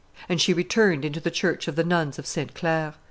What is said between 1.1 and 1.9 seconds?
the church of the